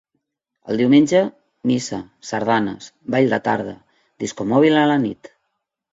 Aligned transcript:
El 0.71 0.79
diumenge, 0.81 1.19
missa, 1.71 1.99
sardanes, 2.29 2.89
ball 3.17 3.29
de 3.35 3.41
tarda, 3.49 3.77
discomòbil 4.25 4.85
a 4.87 4.91
la 4.95 4.97
nit. 5.09 5.35